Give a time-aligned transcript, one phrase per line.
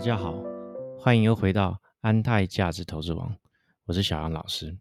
[0.00, 0.42] 大家好，
[0.98, 3.36] 欢迎又回到安泰价值投资网，
[3.84, 4.78] 我是小杨老师。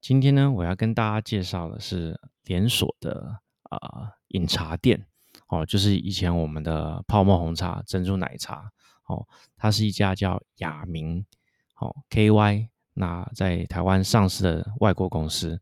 [0.00, 5.06] 今天呢，我要跟大家介绍的是连锁的啊饮茶店
[5.46, 8.72] 哦，就是以前我们的泡沫红茶、珍珠奶茶
[9.06, 9.24] 哦，
[9.56, 11.24] 它是一家叫雅明
[11.76, 15.60] 哦 KY，那在台湾上市的外国公司。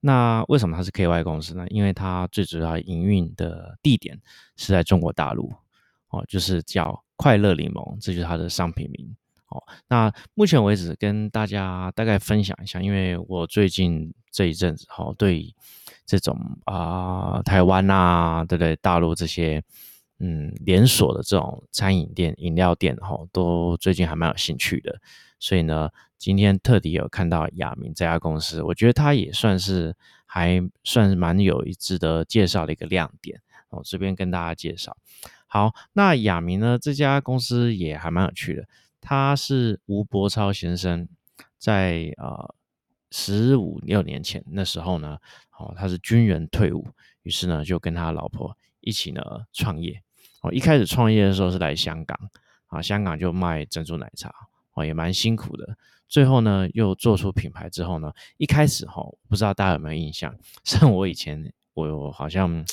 [0.00, 1.66] 那为什么它是 KY 公司呢？
[1.68, 4.18] 因为它最主要营运的地点
[4.56, 5.52] 是在中国大陆
[6.08, 9.16] 哦，就是叫快乐柠檬，这就是它的商品名
[9.48, 9.62] 哦。
[9.88, 15.54] 那目前为止跟大家大概分享一下，因为我最近这一阵子哈，对
[16.06, 18.76] 这种啊台湾啊，对不对？
[18.76, 19.62] 大陆这些
[20.18, 25.00] 嗯连锁的这种餐饮店、饮料店哈，都最近还蛮有兴趣的，
[25.38, 25.90] 所以呢。
[26.16, 33.38] 今天特地有看到雅明这家公司，我觉得它也算是还算是蛮有一值得介绍的一个亮点。
[33.68, 34.96] 我这边跟大家介绍。
[35.54, 38.66] 好，那雅明呢这家公司也还蛮有趣的。
[39.00, 41.06] 他是吴伯超先生
[41.60, 42.52] 在呃
[43.12, 45.16] 十五六年前那时候呢，
[45.56, 46.88] 哦他是军人退伍，
[47.22, 50.02] 于是呢就跟他老婆一起呢创业。
[50.40, 52.18] 哦一开始创业的时候是来香港
[52.66, 54.34] 啊，香港就卖珍珠奶茶
[54.72, 55.78] 哦也蛮辛苦的。
[56.08, 60.34] 最后呢，又做出品牌之后呢，一开始哈，不知道大家有没有印象？
[60.64, 62.64] 像我以前，我好像，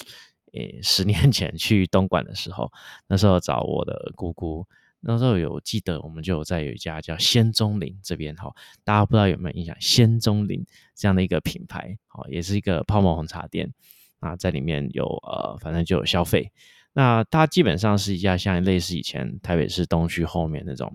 [0.54, 2.72] 诶，十年前去东莞的时候，
[3.08, 4.68] 那时候找我的姑姑，
[5.00, 9.76] 那时候有记得，我们就在有一家叫仙踪林这边哈，大家不知道有没有印象？
[9.80, 13.74] 仙踪林这样的一个品牌，好，也是一个泡沫红茶店
[14.20, 16.52] 啊，在里面有呃，反正就有消费。
[16.94, 20.92] 那它基本上是一家像类似以前台北市东区后面那种。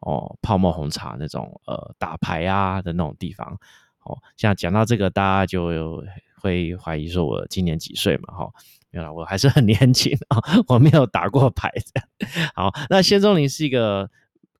[0.00, 3.58] 哦，泡沫红茶那种呃打牌啊的那种地方，
[4.04, 6.04] 哦，像讲到这个，大家就
[6.38, 8.34] 会怀疑说我今年几岁嘛？
[8.34, 8.52] 哈，
[8.90, 11.70] 没有，我还是很年轻啊，我没有打过牌。
[12.54, 14.10] 好，那仙踪林是一个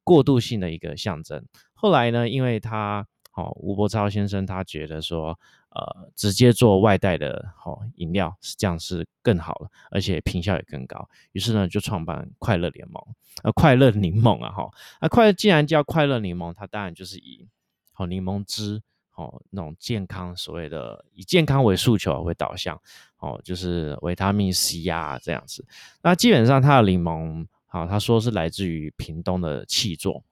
[0.04, 1.44] 过渡性的一个象征。
[1.74, 5.38] 后来呢，因为他哦，吴伯超先生他觉得说。
[5.76, 11.06] 呃，直接做外带的哦，饮料是这样是更好了，而且品效也更高。
[11.32, 13.06] 于是呢，就创办快乐联盟，
[13.42, 14.70] 呃，快乐柠檬啊，哈，
[15.02, 17.46] 那快既然叫快乐柠檬，它当然就是以
[17.92, 18.80] 好柠檬汁，
[19.16, 22.80] 哦，那种健康，所谓的以健康为诉求为导向，
[23.18, 25.64] 哦，就是维他命 C 啊这样子。
[26.02, 30.22] 那基本上它的柠檬，好，他说是来自于屏东的气作。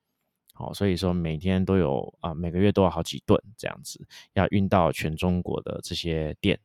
[0.52, 6.60] 好，所以说每天都有啊，每个月都有好几吨这样子，要运到全中国的这些店。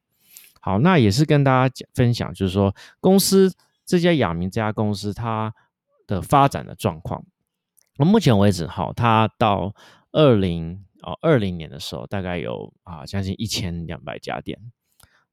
[0.60, 3.52] 好，那也是跟大家分享，就是说公司
[3.86, 5.56] 这家雅明这家公司它
[6.06, 7.26] 的发展的状况。
[7.98, 9.74] 那目前为止，好，它到
[10.12, 14.60] 二零哦二零年的时候，大概有啊将近一千两百家店。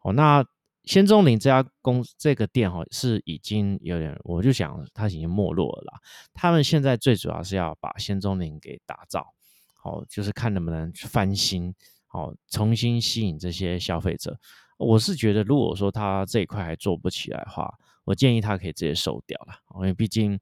[0.00, 0.46] 哦，那。
[0.86, 6.00] 仙踪林这家公这个店哈是已经有点，我就想它已经没落了啦。
[6.32, 9.34] 他们现在最主要是要把仙踪林给打造
[9.74, 11.74] 好，就是看能不能翻新，
[12.06, 14.38] 好重新吸引这些消费者。
[14.78, 20.38] 我是觉得，如果说他这一块还做不起来的话，我建议他可以直接收掉了，因为毕竟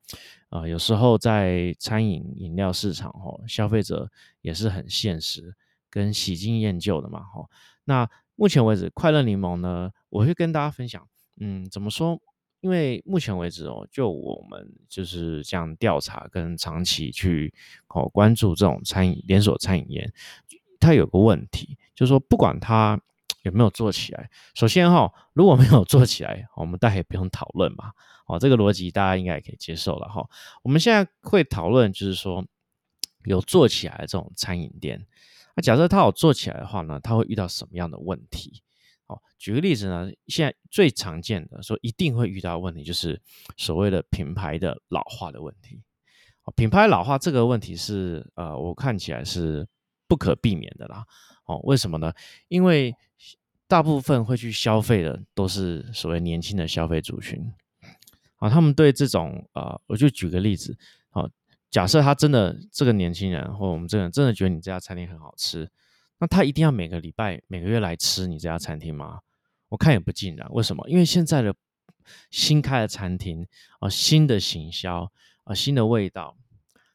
[0.51, 4.11] 啊，有时候在餐饮饮料市场哈，消费者
[4.43, 5.55] 也是很现实
[5.89, 7.49] 跟喜新厌旧的嘛哈。
[7.85, 11.07] 那目前为止，快乐柠檬呢，我会跟大家分享，
[11.41, 12.21] 嗯，怎么说？
[12.61, 17.53] 因为目前为止哦，就我们就是这样调查跟长期去
[17.89, 20.11] 哦关注这种餐饮连锁餐饮业，
[20.81, 22.99] 它有个问题，就是说不管它
[23.43, 27.93] 有没有做起来，首先哈，如果没有做起来，我们大家也不用讨论嘛，
[28.27, 30.27] 哦，这个逻辑大家应该也可以接受了哈。
[30.63, 32.43] 我们现在会讨论就是说
[33.25, 35.07] 有做起来的这种餐饮店。
[35.55, 38.63] 那假设他有做起来的话呢，他会遇到什么样的问题？
[39.07, 43.21] 哦，举个例子呢，现在最常见的说一定会遇到问题，就是
[43.57, 45.83] 所谓的品牌的老化的问题。
[46.45, 49.69] 哦，品牌老化这个问题是呃，我看起来是
[50.09, 51.05] 不可避免的啦。
[51.45, 52.13] 哦，为什么呢？
[52.49, 52.97] 因为
[53.69, 57.53] 大部分会去消费的都是所谓年轻的消费族群。
[58.37, 60.77] 啊，他们对这种呃，我就举个例子。
[61.75, 65.69] 假设他真的这个年轻人，或我们这个人真的觉得你这家餐厅很好吃，
[66.21, 69.23] 那他一定要每个礼拜、每个月来吃你这家餐厅吗？
[69.71, 70.49] 我看也不尽然。
[70.53, 70.89] 为什么？
[70.89, 71.53] 因为现在的
[72.31, 73.45] 新开的餐厅
[73.81, 75.11] 啊，新的行销
[75.43, 76.37] 啊，新的味道，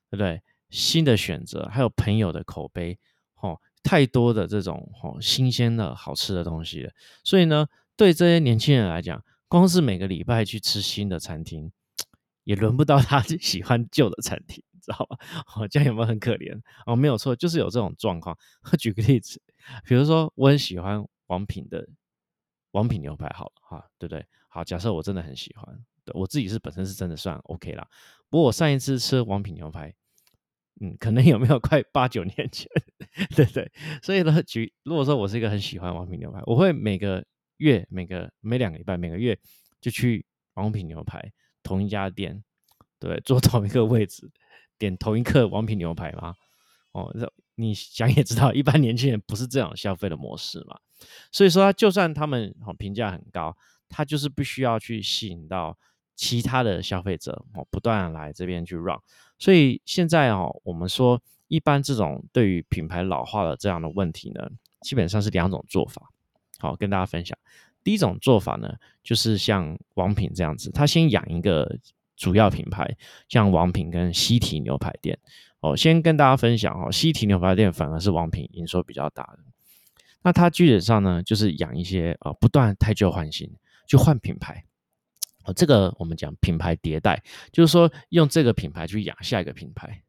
[0.09, 0.41] 对不对？
[0.69, 2.97] 新的选择，还有朋友的口碑，
[3.41, 6.89] 哦，太多的这种哦新鲜的好吃的东西。
[7.25, 7.67] 所以呢，
[7.97, 11.69] 对这些年轻人来讲，光是每个礼拜去吃新的餐厅，
[12.45, 14.63] 也轮不到他喜欢旧的餐厅。
[14.81, 15.17] 知道吧？
[15.55, 16.59] 哦，这样有没有很可怜？
[16.85, 18.37] 哦，没有错，就是有这种状况。
[18.77, 19.41] 举个例子，
[19.85, 21.87] 比如说我很喜欢王品的
[22.71, 24.25] 王品牛排，好了哈，对不对？
[24.47, 27.87] 好，假设我真的很喜欢，对我自己是本身是真的算 OK 啦。
[28.29, 29.93] 不过我上一次吃王品牛排，
[30.81, 32.67] 嗯，可能有没有快八九年前，
[33.35, 33.71] 对不对。
[34.01, 37.23] 所以呢，举如果说我是一个很喜欢王品牛排，我会每个
[37.57, 39.37] 月、每个每两个礼拜、每个月
[39.81, 41.31] 就去王品牛排
[41.61, 42.43] 同一家店，
[42.99, 44.29] 对，坐同一个位置，
[44.79, 46.33] 点同一个王品牛排吗？
[46.93, 47.13] 哦，
[47.53, 50.79] 你想也知道，一般年轻人不是这样消费的模式嘛。
[51.31, 53.55] 所以说，就算他们哦评价很高，
[53.87, 55.77] 他就是必须要去吸引到
[56.15, 58.97] 其他的消费者哦，不断来这边去 run。
[59.37, 64.49] 所以现在哦，我们说一般这种对于品牌老化的这样的问题呢，
[64.81, 66.09] 基本上是两种做法。
[66.57, 67.37] 好，跟大家分享。
[67.83, 71.77] 第一种做法呢，就是像王品这样子，他先养一个
[72.19, 72.95] 主要品牌，
[73.29, 75.17] 像王品跟西提牛排店。
[75.61, 79.39] 哦，先跟大家分享哦，西提牛排店反而是王品营收比较大的。
[80.21, 83.49] 那它基本上呢，就是养一些呃，不断汰旧换新，
[83.87, 84.63] 就换品牌。
[85.45, 90.03] 哦，这个我们讲品牌迭代，就是说用这个品牌去养下一个品牌。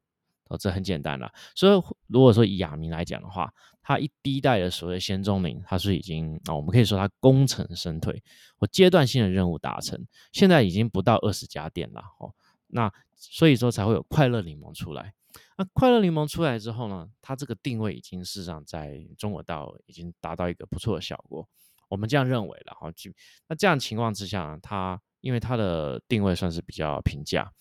[0.51, 1.33] 哦，这很简单了。
[1.55, 3.51] 所以如果说以雅明来讲的话，
[3.81, 8.23] 它一第一代的所谓仙踪灵，它是已经啊，我们可以说它功成身退，
[8.59, 12.03] 或阶段性的任务达成，现在已经不到二十家店了。
[12.19, 12.35] 哦，
[12.67, 15.15] 那所以说才会有快乐柠檬出来。
[15.57, 21.49] 那快乐柠檬出来之后呢，它这个定位已经事实上在中国道已经达到一个不错的效果，
[21.89, 22.91] 我们这样认为了哈。
[22.93, 23.11] 就
[23.47, 27.53] 那这样情况之下呢，它因为它的定位算是比较平价，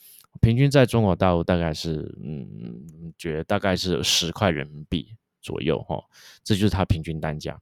[0.42, 6.04] 平均在中国大陆大概是嗯，觉得大概是十块人民币左右哈，
[6.44, 7.60] 这就是它平均单价。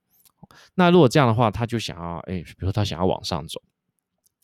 [0.75, 3.61] 那如果这样的话，他就想要哎，比如说他想要往上走，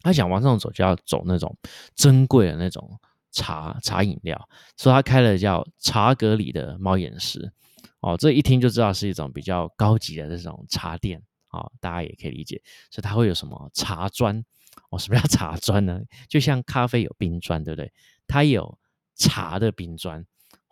[0.01, 1.55] 他想往上走就要走那种
[1.95, 2.99] 珍贵的那种。
[3.35, 4.47] 茶茶饮料，
[4.77, 7.51] 所以他开了叫茶格里的猫眼石，
[7.99, 12.61] 哦，这一听就知道是一种比较高级的这种茶店，哦，大家也可以理解，
[12.91, 14.45] 所以它会有什么茶砖，
[14.91, 15.99] 哦，什么叫茶砖呢？
[16.29, 17.91] 就像咖啡有冰砖，对不对？
[18.27, 18.77] 它有
[19.15, 20.25] 茶的冰砖，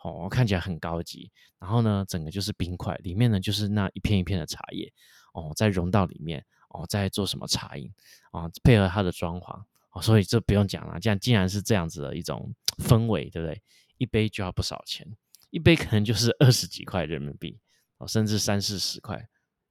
[0.04, 4.92] 哦，看起来很高级，然后呢，整个就是冰块，里面呢就是那一片一片的茶叶，
[5.34, 7.92] 哦，再融到里面，哦，再做什么茶饮，
[8.32, 9.64] 啊，配合它的装潢。
[9.94, 13.62] 哦，所以这不用讲了，这样既然是这样子的一种氛围，对不对？
[13.98, 15.06] 一杯就要不少钱，
[15.50, 17.60] 一杯可能就是二十几块人民币，
[17.98, 19.28] 哦，甚至三四十块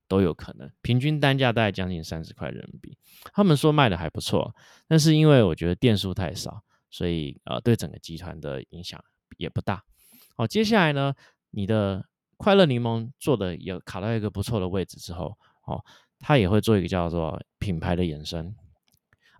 [0.06, 2.98] 都有可能，平均单价大概将近三十块人民币。
[3.32, 4.54] 他们说卖的还不错，
[4.86, 9.02] 但是因为我觉得店数太少，所以呃，对整个集团的影响
[9.36, 9.82] 也不大。
[10.36, 11.14] 好，接下来呢，
[11.50, 12.04] 你的
[12.36, 15.84] 快乐柠檬做的有卡到一个不错的位置之后，哦，
[16.18, 18.54] 它也会做一个叫做品牌的延伸。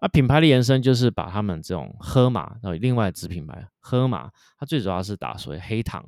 [0.02, 6.02] 那品牌的延伸就是把他们这种喝马，然后另外子品牌喝马，它最主要是打所谓黑糖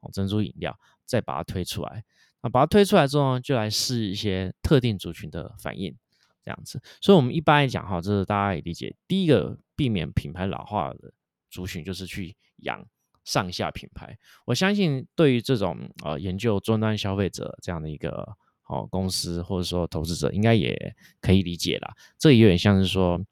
[0.00, 2.04] 哦珍珠饮料，再把它推出来。
[2.42, 5.96] 那把它推出来之后呢，就来试一些特定族群的反应，
[6.44, 6.80] 这样子。
[7.00, 8.94] 所以，我们一般来讲哈，这是大家也理解。
[9.08, 11.12] 第一个避免品牌老化的
[11.48, 12.84] 族群，就是去养
[13.24, 14.18] 上下品牌。
[14.44, 18.36] 我相信，对于这种呃研究终端消费者这样的一个
[18.66, 21.94] 哦公司或者说投资者，应该也可以理解啦。
[22.18, 23.24] 这有点像是说。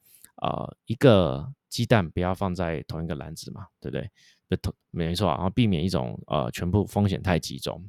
[0.42, 4.10] 呃，一个鸡蛋不要放在同一个篮子嘛，对不对？
[4.50, 7.82] 不同没错，然后避免一种呃全部风险太集中。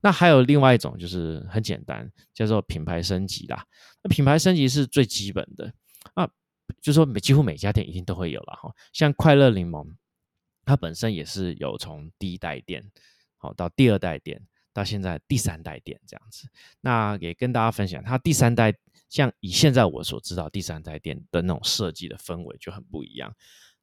[0.00, 3.66] 那还有另外一种就是很简单，叫做品牌升级啦。
[4.02, 5.70] 那品牌升级是最基本的
[6.14, 6.26] 啊，
[6.82, 8.74] 就是说每几乎每家店一定都会有了哈。
[8.92, 9.86] 像快乐柠檬，
[10.66, 12.84] 它本身也是有从第一代店
[13.38, 16.48] 好到第二代店，到现在第三代店这样子。
[16.80, 18.74] 那也跟大家分享，它第三代。
[19.08, 23.30] 像以现在我所知道第三代店的那种设计的氛围就很不一样。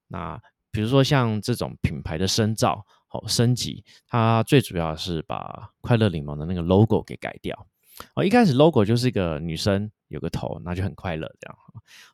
[0.08, 0.42] 那
[0.72, 7.68] 比如说像这种品牌的深造、哦升级，它最主要是把快乐柠檬的那个 logo 给改掉。
[8.16, 11.58] 哦，一开始 logo 就是一个女生有个头，那就很快乐这样。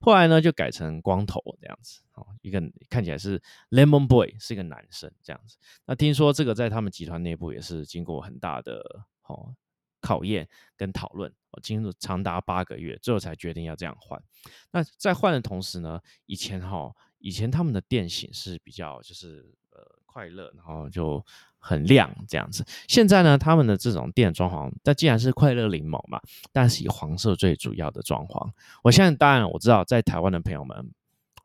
[0.02, 5.58] 后来呢就改成光头这样子，哦，一个看起来是 lemon boy 是一个男生这样子。
[5.86, 9.56] 那听说这个在他们集团内部也是经过很大的哦。
[10.02, 14.22] 考验跟讨论，哦，经过长达八个月，最后才决定要这样换。
[14.70, 21.26] 那在换的同时呢，以前哈，以前他们的店型是比较就是呃快乐，然后就
[21.66, 22.64] 很亮这样子。
[22.88, 28.48] 现在呢，他们的这种店装潢，但既然是快乐柠檬嘛，但是以黄色最主要的装潢。
[28.84, 30.78] 我现在当然我知道，在台湾的朋友们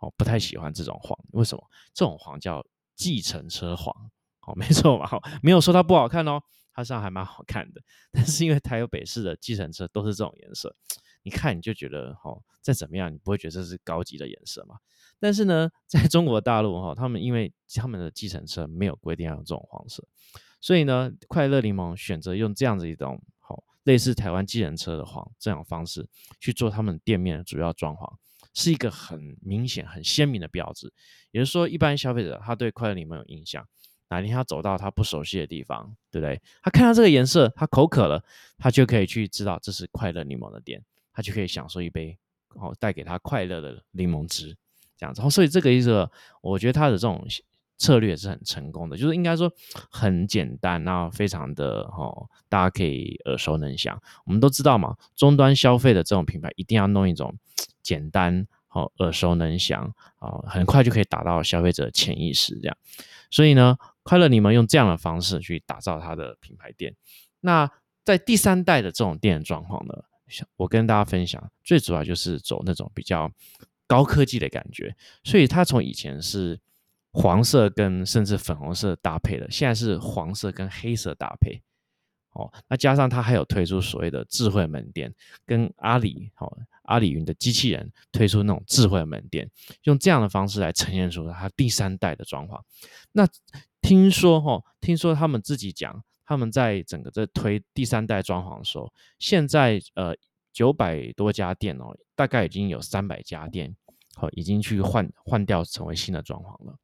[0.01, 1.65] 哦不太喜欢这种黄，为什么？
[1.95, 2.63] 这种黄叫
[2.95, 3.95] 计程车黄，
[4.43, 5.09] 哦，没错嘛，
[5.43, 6.43] 没有说它不好看哦。
[6.73, 10.75] 它上还蛮好看的，但是因为台北市的计程车都是这种颜色，
[11.25, 14.77] 你看你就觉得哦，再怎么样你不会觉得这是高级的颜色嘛？
[15.21, 20.03] 但是呢，在中国大陆哈，他们因为他们的计程车没有规定要用这种黄色，
[20.61, 26.09] 所以呢，快乐柠檬选择用这样子一种好类似台湾计程车的黄这种方式
[26.41, 28.11] 去做他们店面的主要装潢，
[28.55, 30.93] 是一个很明显、很鲜明的标志。
[31.31, 33.67] 也就是说，一般消费者他对快乐柠檬有印象，
[34.09, 36.41] 哪天他走到他不熟悉的地方，对不对？
[36.63, 38.25] 他看到这个颜色，他口渴了，
[38.59, 42.19] 他就可以去知道这是快乐柠檬的店，他就可以享受一杯
[42.55, 44.57] 哦带给他快乐的柠檬汁，
[45.01, 45.29] 这样子。
[45.31, 46.09] 所以这个意思，
[46.43, 47.27] 我觉得他的这种。
[47.83, 49.51] 策略是很成功的，就是应该说
[49.91, 52.13] 很简单，然后非常的哈，
[52.47, 53.99] 大家可以耳熟能详。
[54.27, 57.35] 我们都知道嘛，终端消费的这种品牌一定要弄一种
[57.83, 62.77] 简单、好耳熟能详啊，很快就可以打到消费者潜意识这样。
[63.31, 66.95] 所以呢，快乐柠檬用这样的方式去打造它的品牌店。
[67.41, 67.71] 那
[68.05, 69.95] 在第三代的这种店状况呢，
[70.57, 73.33] 我跟大家分享，最主要就是走那种比较
[73.91, 74.95] 高科技的感觉。
[75.25, 76.61] 所以它从以前是。
[77.13, 81.61] 黄色跟甚至粉红色搭配的，现在是黄色跟黑色搭配，
[82.35, 85.13] 哦，那加上它还有推出所谓的智慧门店，
[85.45, 89.51] 跟阿里哦阿里云的机器人推出那种智慧门店，
[89.83, 92.61] 用这样的方式来呈现出它第三代的装潢。
[93.11, 93.27] 那
[93.81, 100.15] 听说哈，听说他们自己讲，他们在整个在推第三代装潢的时候，现在呃
[100.53, 103.75] 九百多家店哦，大概已经有三百家店
[104.21, 106.77] 好已经去换换掉成为新的装潢了。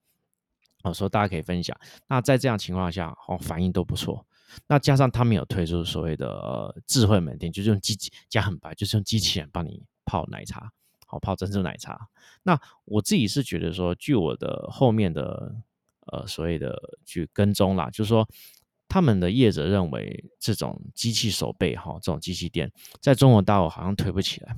[0.83, 1.77] 我说大家可以分享。
[2.07, 4.25] 那在这样情况下，哦，反应都不错。
[4.69, 10.71] 那加上他们有推出所谓的智慧门店，就是用机器加很白，就是用机器人帮你泡奶茶，
[11.07, 12.09] 好泡珍珠奶茶。
[12.45, 15.57] 那我自己是觉得说，据我的后面的
[16.07, 18.29] 呃所谓的去跟踪啦，就是说
[18.87, 24.57] 他们的业者认为这种机器手背哈，这种机器店在中国大陆好像推不起来。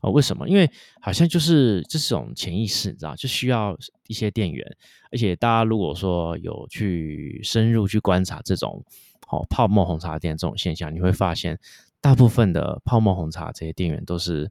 [0.00, 0.48] 哦，为什么？
[0.48, 3.76] 因为好像就是这种潜意识，你知道，就需要
[4.06, 4.76] 一些店员。
[5.10, 8.84] 而且大家如果说有去深入去观察这种
[9.28, 11.58] 哦泡沫红茶店这种现象，你会发现
[12.00, 14.50] 大部分的泡沫红茶这些店员都是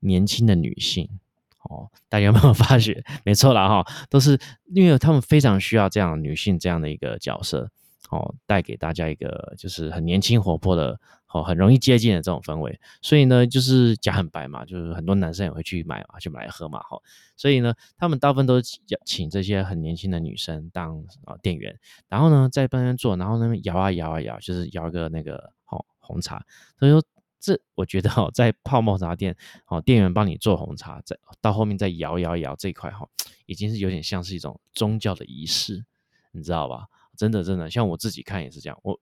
[0.00, 1.08] 年轻的女性。
[1.62, 3.04] 哦，大家有没有 发觉？
[3.22, 4.38] 没错啦，哈，都是
[4.74, 7.70] 因为他们非常需要这样女性这样的一个角色。
[8.08, 10.98] 哦，带给大家一个就是很年轻活泼的，
[11.32, 12.80] 哦，很容易接近的这种氛围。
[13.00, 17.00] 所以呢，就是假很白嘛，就是很多男生也会去买嘛，去买来喝嘛，哈。
[17.36, 26.44] 所以呢，他们大部分都请这些很年轻的女生当啊店员，然后呢在旁边坐，然后那边摇啊摇啊摇，就是摇一个那个好红茶。
[26.78, 27.02] 所以说，
[27.38, 33.08] 这我觉得哈，在泡沫茶店，哦，店员帮你做红茶，在到后面再摇摇摇这一块哈，
[33.46, 35.84] 已经是有点像是一种宗教的仪式，
[36.32, 36.86] 你知道吧？
[37.16, 38.78] 真的，真的，像我自己看也是这样。
[38.82, 38.98] 我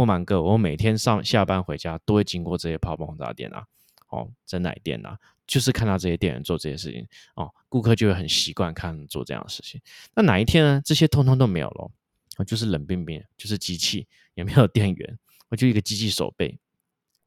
[0.00, 3.66] 不瞒各位，我每天上下班回家都会经过这些泡沫红茶店啊，
[4.08, 9.78] 哦，真奶店啊，就是看到这些店员做这些事情哦，顾客就会很习惯看做这样的事情。
[10.14, 10.80] 那哪一天呢？
[10.82, 11.90] 这些通通都没有了，
[12.38, 15.18] 哦，就是冷冰冰，就是机器，也没有店员，
[15.50, 16.58] 我就一个机器手背，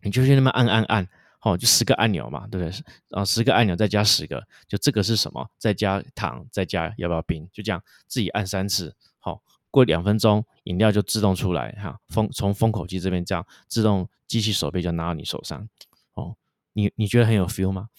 [0.02, 1.08] 你就去那么按按按，
[1.42, 2.84] 哦，就十个按钮嘛，对不对？
[3.12, 5.48] 啊，十个按钮再加十个，就这个是什么？
[5.60, 7.48] 再加糖，再加要不要冰？
[7.54, 9.44] 就这样自己按三次，好。
[9.74, 15.68] 过两分钟，饮料就自动出来哈，封从封口机这边这样自动机器手背就拿到你手上
[16.14, 16.36] 哦，
[16.74, 17.90] 你你觉得很有 feel 吗？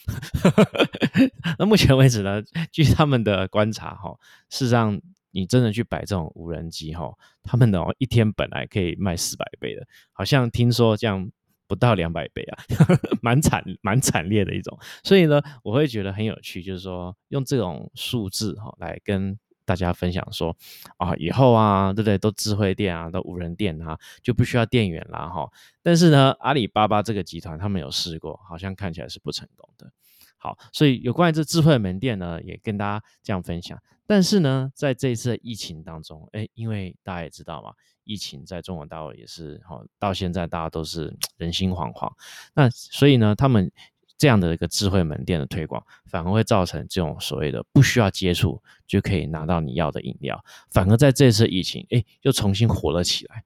[1.58, 2.40] 那目前为止呢，
[2.70, 4.16] 据他们的观察哈，
[4.50, 5.00] 事实上
[5.32, 7.12] 你真的去摆这种无人机哈，
[7.42, 11.28] 他们的一天本来可以卖四百倍的，好像听说这样
[11.66, 12.62] 不到两百倍啊，
[13.20, 19.36] 蛮惨蛮惨烈的一种，所以呢，我会觉得很有趣，就是说用这种数字哈来跟。
[19.64, 20.56] 大家分享说
[20.96, 22.18] 啊，以后啊，对不对？
[22.18, 25.50] 都智慧店啊，都无人店啊，就不需要店员啦哈。
[25.82, 29.90] 但是呢，阿里巴巴这个集团他们有试过，好像看起来是不成功的。
[30.36, 33.78] 好，所以有关于这智慧门店呢，也跟大家这样分享。
[34.06, 37.72] 但是呢，在这一次疫情当中，哎，因为大家也知道嘛，
[38.04, 42.12] 疫情在中国大陆也是哈，到现在大家都是 人心惶惶。
[42.54, 43.72] 那所以呢，他们。
[44.16, 53.44] 这样的一个智慧门店的推广，反而会造成这种所谓的不需要接触就可以拿到你要的饮料，反而在这次疫情，哎，又重新活了起来。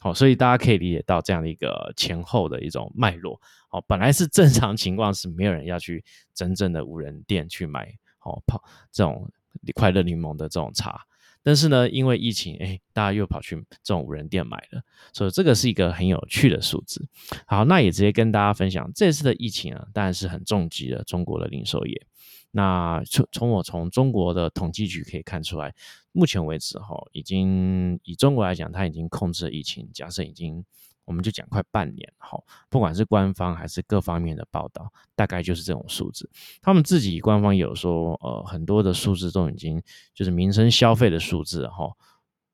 [0.00, 3.40] 好，所以大家可以理解到这样的一个前后的一种脉络。
[3.68, 9.28] 好，本来是正常情况是没有人要去真正的无人店去买，好泡这种
[9.74, 11.04] 快乐柠檬的这种茶。
[11.48, 14.82] 但是呢，因为疫情，哎，大家又跑去这种无人店买了，
[15.14, 17.08] 所以这个是一个很有趣的数字。
[17.46, 22.06] 好，那也直接跟大家分享，这次的疫情啊，当然是很重击了中国的零售业。
[22.50, 25.74] 那从从我从中国的统计局可以看出来，
[26.12, 30.62] 目前为止哈，已经以中国来讲，它已经控制了疫情，假设已经。
[31.08, 32.38] 我们就讲快半年哈，
[32.68, 36.28] 不管是官方还是各方面的报道，大概就是这种数字。
[36.60, 41.90] 他们自己官方有说，呃，很多的数字都已经就是民生消费的数字哈，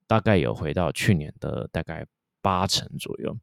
[0.07, 2.07] 大概有回到去年的大概
[2.41, 3.37] 八成左右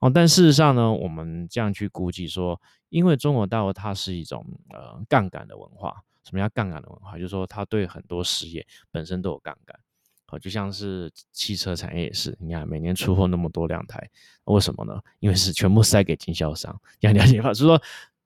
[0.00, 0.10] 哦。
[0.10, 6.02] 但事实上呢，我们这样去估计说，因为中国大陆它是一种呃杠杆的文化。
[6.24, 7.12] 什么叫杠杆的文化？
[7.12, 9.78] 就是说它对很多事业本身都有杠杆。
[10.26, 14.10] 好，就像是汽车产业也是，你看每年出货那么多辆台，
[14.44, 15.00] 为什么呢？
[15.20, 17.54] 因为是全部塞给经销商，这样了解吧？
[17.54, 17.82] 所 以说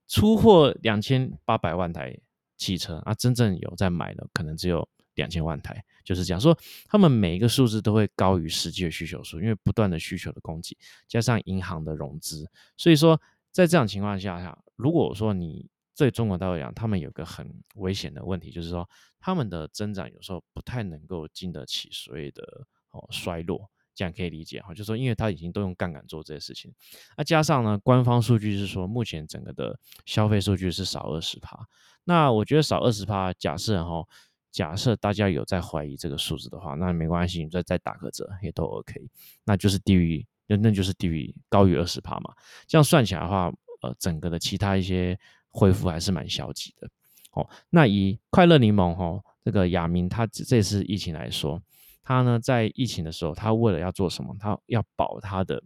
[0.07, 2.17] 出货两千八百万台
[2.57, 10.75] 汽车，啊，真正有在买的可能只有两千万台，就是讲说，他们每一个数字都会高于实际的需求数，因为不断的需求的供给，
[11.07, 22.43] 加上银行的融资，所以说在这样情况下下，如果说你对中国大陆讲，他们有个很危险的问题，就是说他们的增长有时候不太能够经得起所谓的
[22.89, 24.69] 哦衰落，这样可以理解哈。
[24.73, 26.73] 就是说，因为他已经都用杠杆做这些事情，
[27.15, 31.67] 那加上呢，官方数据是说目前整个的消费数据是少二十趴。
[32.05, 34.03] 那我觉得少二十趴，假设哈，
[34.49, 39.07] 假设大家有在怀疑这个数字的话，那没关系，你再再打个折也都 OK。
[39.43, 42.33] 那就是低于，那那就是低于高于二十趴嘛。
[42.65, 45.19] 这样算起来的话，呃，整个的其他一些。
[45.51, 46.89] 恢复还是蛮消极的，
[47.31, 51.61] 哦，那以快乐柠檬哈这个亚明，他这次疫情来说，
[52.03, 54.35] 他呢在疫情的时候，他为了要做什么？
[54.39, 55.61] 他要保他的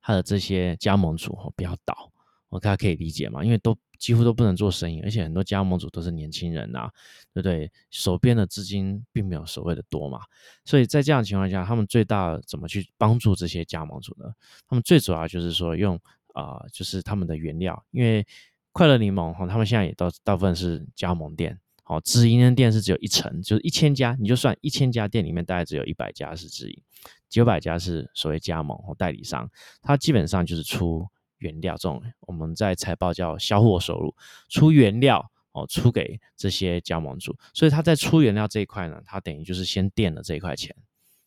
[0.00, 2.12] 他的这些加盟主哦不要倒，
[2.48, 3.44] 我大家可以理解嘛？
[3.44, 6.90] 因为都几乎都不能做生意，而且很多加盟主都是年轻人呐，
[7.32, 7.70] 对不对？
[7.90, 10.20] 手边的资金并没有所谓的多嘛，
[10.64, 14.26] 所以在这样的情况下，他们最大怎么去帮助这些加盟主呢？
[14.68, 15.98] 他们最主要就是说用
[16.34, 18.26] 啊，就是他们的原料，因为
[18.74, 26.82] 快乐柠檬哈，他们现在也大大部分是加盟店，好，直营的店是只有一成，就是一千家，你就算一千家店里面大概只有一百家是直营，
[27.30, 29.48] 九百家是所谓加盟或代理商，
[29.80, 31.06] 它基本上就是出
[31.38, 34.12] 原料这种，我们在财报叫销货收入，
[34.48, 40.74] 出原料哦，出给这些加盟主，所以他在出原料这一块呢，他等于就是先垫了这一块钱，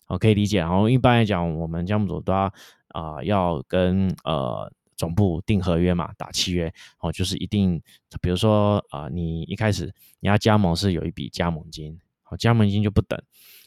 [0.08, 0.60] 哦，可以理解。
[0.60, 2.54] 然后一般来讲，我们加盟主都要
[2.90, 4.70] 啊，要跟呃。
[4.98, 7.82] 总部订合约嘛，打契约哦，就是一定，
[8.22, 13.18] 比如说啊，你一开始你要加盟是有一笔加盟金，好，加盟金就不等，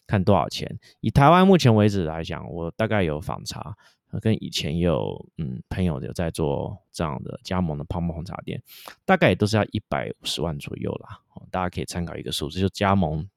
[0.07, 0.79] 看多少钱。
[1.01, 3.77] 以台湾目前为止来讲，我大概有访查，
[4.21, 8.61] 跟以前也有嗯朋友有在做这样的加盟的泡沫红茶店，
[9.05, 13.29] 大概也都是要一百五十万左右啦，大家可以参考一个数字，就加盟。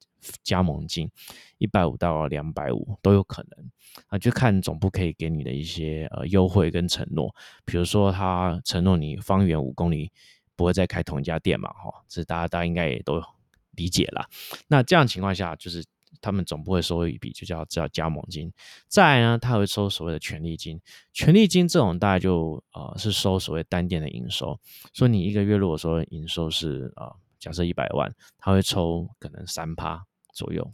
[0.43, 1.09] 加盟金
[1.57, 3.71] 一百五到两百五都有可能
[4.07, 7.33] 啊，就看总部可以给你的一些呃优惠跟承诺，
[7.65, 10.11] 比如说他承诺你方圆五公里
[10.55, 13.21] 不会再开同一家店嘛，哈，这大家大家应该也都
[13.71, 14.27] 理解了。
[14.67, 15.83] 那这样情况下，就是
[16.21, 18.51] 他们总部会收一笔就叫叫加盟金，
[18.87, 20.79] 再呢，他会收所谓的权利金，
[21.11, 24.59] 权利金这种大概就呃是收所谓单店的营收，
[24.93, 30.05] 说你一个月如果说营收是呃假设一百万，他会抽可能三趴。
[30.33, 30.73] 左右，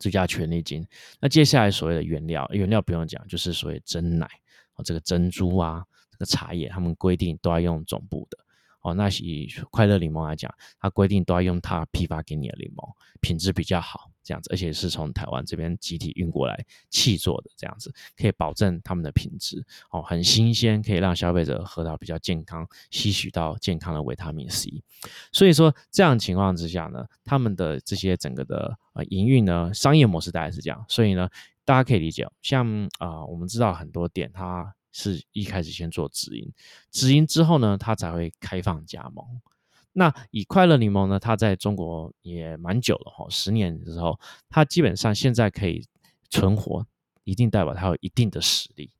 [0.00, 0.84] 最佳权利金。
[1.20, 4.26] 那接下来所谓的原料，原料不用讲，就是所谓真奶
[4.74, 8.38] 哦，这个珍珠啊，这个茶叶，他们规定都要用总部的
[8.82, 8.94] 哦。
[8.94, 14.10] 那以快乐柠檬来讲，它规定都要用它批发给你的柠檬，品质比较好。
[14.24, 24.84] 这样子，而且是从台湾这边集体运过来气做的，这样子可以保证他们的品质哦，很新鲜，可以让消费者喝到比较健康，吸取到健康的维他命 C。
[25.32, 30.84] 所以说，这样情况之下呢，他们的这些整个的呃营运呢，商业模式大概是这样。
[30.88, 31.28] 所以呢，
[31.64, 36.52] 大家可以理解，像啊，我们知道很多店，它是一开始先做直营，
[36.90, 39.26] 直营之后呢，它才会开放加盟。
[39.94, 41.18] 那以快乐柠檬呢？
[41.18, 45.86] 它在中国也蛮久了哈，十年之后，它基本上现在可以
[46.30, 46.86] 存活，
[47.24, 48.90] 一定代表它有一定的实力，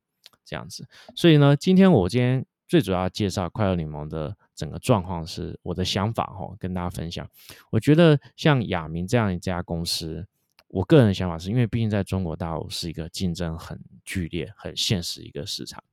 [0.45, 0.87] 这样子。
[1.17, 7.27] 所以呢，今天我今天最主要介绍快乐柠檬的整个状况是我的想法哈，跟大家分享。
[7.71, 10.27] 我觉得像雅明这样一家公司，
[10.73, 15.85] 我个人的想法是因为毕竟在中国大陆是一个竞争很剧烈、很现实一个市场，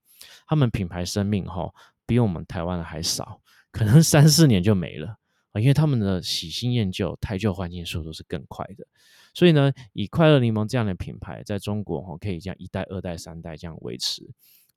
[0.48, 1.70] 他们品牌生命哈
[2.06, 3.42] 比我们台湾的还少。
[3.72, 5.18] 可能三四年就没了
[5.52, 8.88] 啊，因为他们的喜新厌旧、汰旧换新速度是更快的。
[9.34, 14.28] 所以呢，以快乐柠檬这样的品牌，在中国哦，可以这样一代、二代、三代这样维持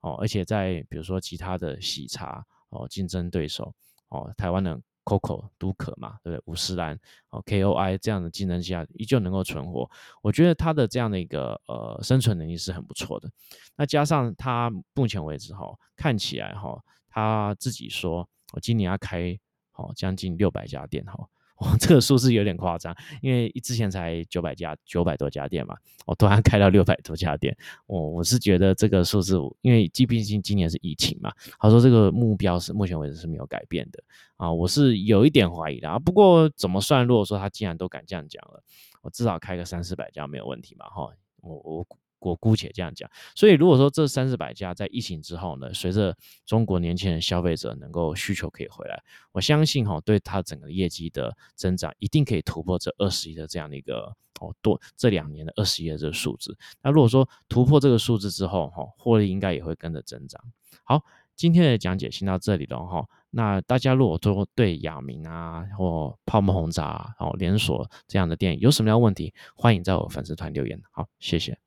[0.01, 0.15] 哦。
[0.21, 3.73] 而且在比如说其他的喜茶哦，竞争对手
[4.09, 6.43] 哦，台湾的 COCO 都可嘛，对不对？
[6.47, 6.99] 五十兰
[7.31, 9.91] 哦，KOI 这样的竞争下依旧能够存活，
[10.23, 13.31] 我觉得它的这样的一个呃生存能力是很不错的。
[13.77, 18.29] 那加上它目前为止哈，看起来哈，他自己说。
[18.55, 19.35] 我今年要开
[19.71, 21.27] 好将近六百家店哈，
[21.63, 34.03] 哦，这个数字有点夸张，因为之前才九百家九百多家店嘛，我突然开到六百多家店，我我是觉得这个数字，因为毕竟今年是疫情嘛，他说这个目标是目前为止是没有改变的
[34.37, 38.61] 啊，我是有一点怀疑的啊，不过怎么算，如果说他既然都敢这样讲了，
[39.01, 41.09] 我至少开个三四百家没有问题嘛哈，
[41.43, 41.87] 我我
[42.31, 43.11] 我姑且这样讲。
[43.35, 56.57] 所以如果说这三四百家在疫情之后呢，随着中国年轻人消费者能够需求可以回来，我相信哈，对它整个业绩的增长一定可以突破这二十亿的这样的一个哦多这两年的二十亿的这个数字。
[56.83, 60.41] 那如果说突破这个数字之后哈，获利应该也会跟着增长。
[60.85, 61.03] 好，
[61.37, 63.07] 今天的讲解先到这里了哈。
[63.31, 70.81] 那大家如果说对雅明啊或泡沫红茶哦连锁这样的店有什么样的问题，欢迎在我粉丝团留言。
[70.91, 71.59] 好，谢谢。